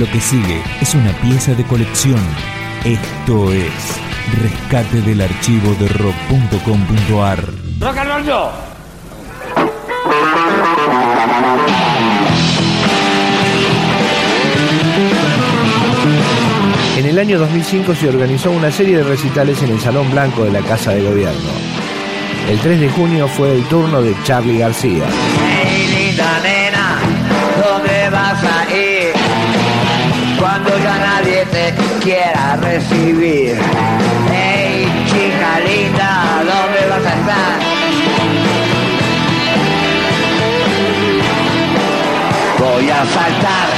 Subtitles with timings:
[0.00, 2.18] Lo que sigue es una pieza de colección.
[2.86, 4.00] Esto es
[4.40, 7.44] Rescate del archivo de rock.com.ar.
[7.80, 8.50] ¡Rock and roll yo!
[16.96, 20.52] En el año 2005 se organizó una serie de recitales en el Salón Blanco de
[20.52, 21.50] la Casa de Gobierno.
[22.48, 25.04] El 3 de junio fue el turno de Charlie García.
[25.62, 26.98] Hey, linda nena,
[27.62, 28.89] ¿dónde vas a ir?
[32.70, 33.56] Recibir.
[34.30, 36.10] Hey, chica linda,
[36.50, 37.52] ¿dónde vas a estar?
[42.62, 43.68] Voy a saltar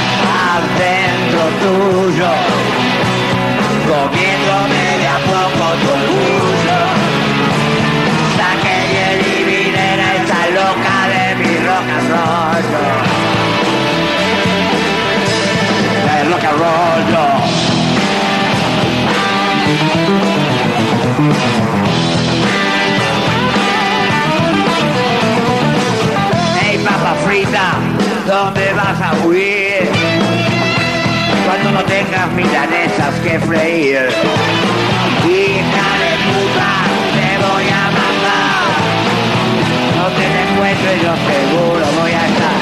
[0.54, 2.32] adentro tuyo,
[3.90, 6.80] comiéndome de a poco tu orgullo.
[8.36, 12.64] Saque y eliminen a esta loca de mi rock and roll.
[16.06, 17.02] De rock and roll.
[17.12, 17.31] yo.
[26.60, 27.76] Hey papa frita,
[28.26, 29.88] ¿dónde vas a huir?
[31.46, 34.10] Cuando no tengas milanesas que freír.
[35.24, 36.72] Hija de puta,
[37.16, 38.68] te voy a matar.
[39.96, 42.61] No te encuentre, yo seguro voy a estar.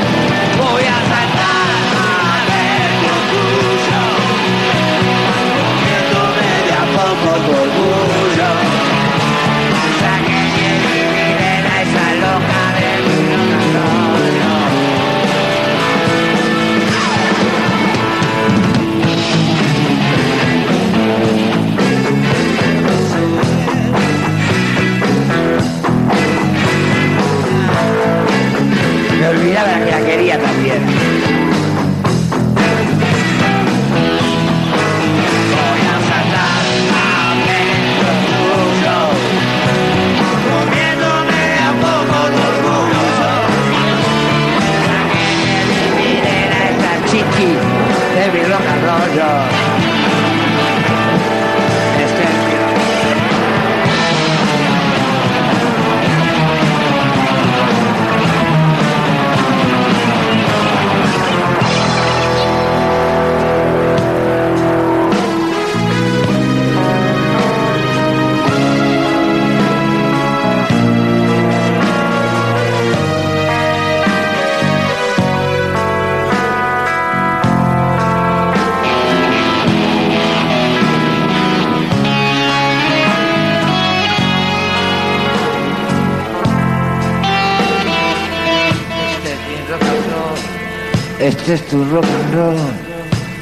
[91.30, 92.56] Este es tu rock and roll.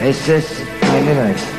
[0.03, 0.63] Este es
[0.93, 1.58] my limit.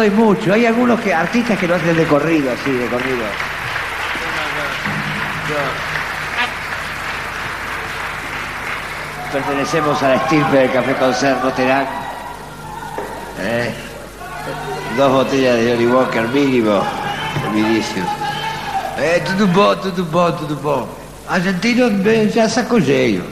[0.00, 0.54] Doy mucho.
[0.54, 3.24] Hay algunos que, artistas que lo hacen de corrido, así, de corrido.
[9.32, 11.86] Pertenecemos a la estirpe del café con cerdo Terán.
[13.40, 13.74] ¿Eh?
[14.96, 16.82] Dos botellas de Johnny Walker mínimo.
[17.52, 18.06] Vinicius.
[18.98, 20.86] Eh, tudo bom, tudo bom, tudo bom.
[21.28, 21.88] Argentino
[22.34, 23.22] ya sacó lleno.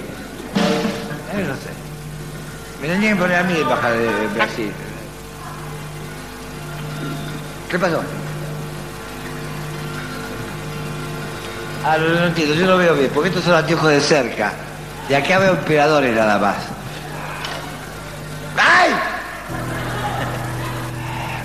[1.32, 1.70] Eh, no sé.
[2.80, 4.72] Me tenían que poner a mí de embajada de Brasil.
[7.70, 8.02] ¿Qué pasó?
[11.84, 14.52] Ah, no, no entiendo, yo lo veo bien, porque estos son anteojos de cerca.
[15.08, 16.56] Y acá veo emperadores nada más.
[18.56, 18.90] ¡Ay!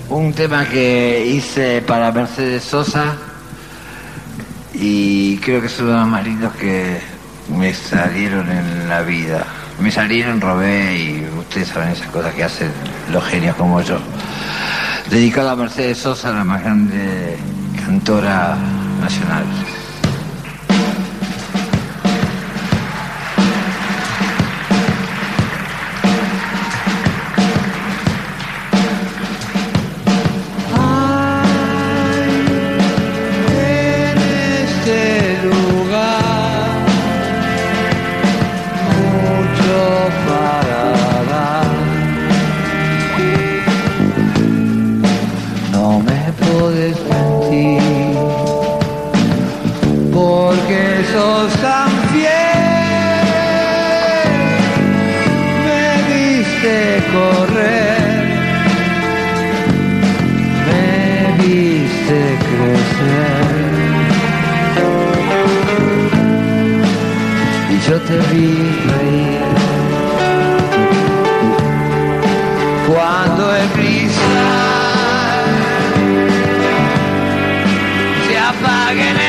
[0.10, 3.16] Un tema que hice para Mercedes Sosa
[4.74, 7.00] y creo que es uno de los más lindos que
[7.50, 9.46] me salieron en la vida.
[9.80, 12.72] Me salieron, robé y ustedes saben esas cosas que hacen
[13.12, 13.98] los genios como yo.
[15.14, 17.38] Dedicado a Mercedes Sosa, la más grande
[17.86, 18.58] cantora
[19.00, 19.44] nacional.
[67.90, 68.48] Yo te vi
[68.92, 69.42] reír.
[72.88, 75.44] Cuando el cristal
[78.28, 79.23] se apague en el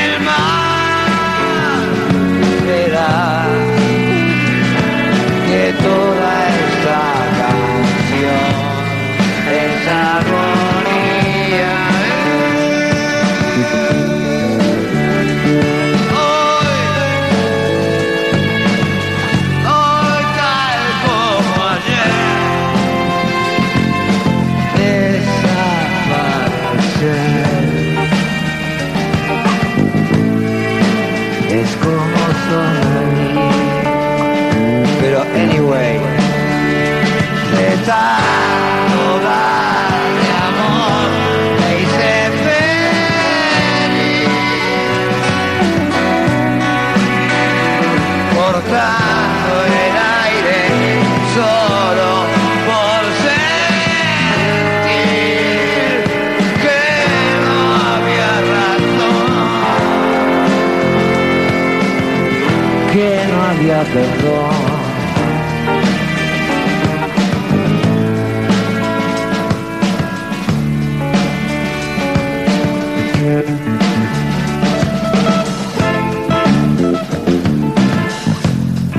[48.56, 49.96] el
[50.26, 50.58] aire
[51.34, 52.10] solo
[52.68, 54.94] por sentir
[56.62, 56.82] que
[57.44, 57.58] no
[57.90, 59.32] había razón,
[62.92, 64.53] que no había perdón.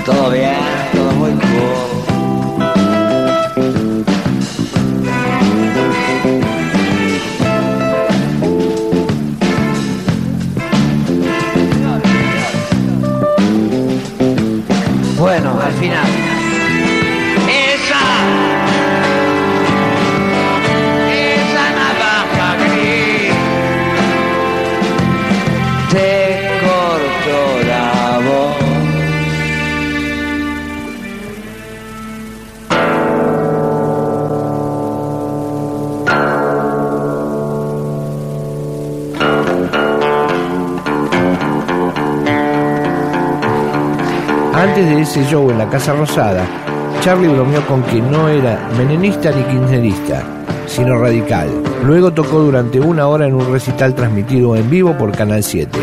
[0.05, 0.64] Todo bien,
[44.75, 46.45] Antes de ese show en la Casa Rosada,
[46.99, 50.21] Charlie bromeó con que no era menenista ni kirchnerista,
[50.67, 51.47] sino radical.
[51.85, 55.79] Luego tocó durante una hora en un recital transmitido en vivo por Canal 7.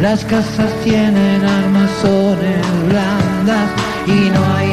[0.00, 3.70] Las casas tienen armazones blandas
[4.06, 4.65] y no hay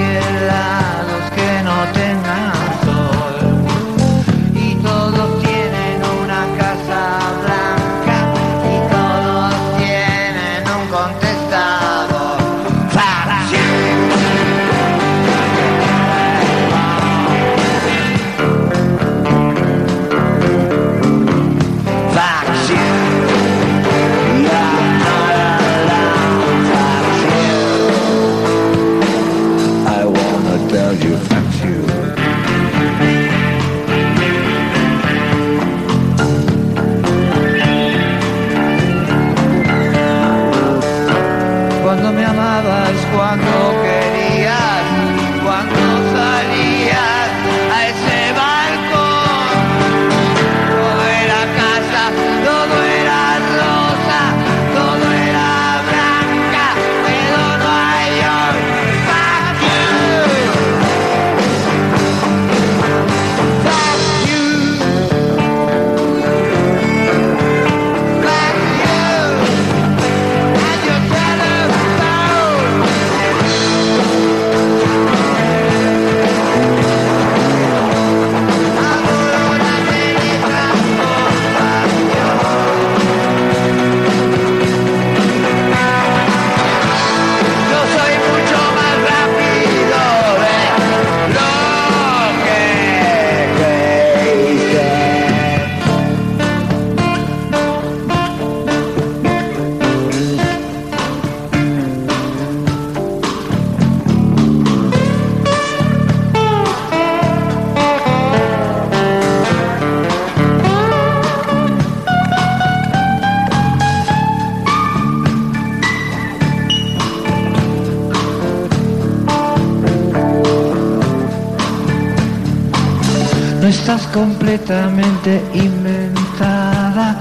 [123.96, 127.16] estás completamente inventada.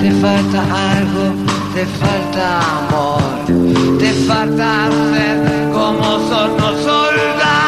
[0.00, 0.60] Te falta
[0.92, 1.34] algo,
[1.74, 7.67] te falta amor, te falta ser como son los soldados.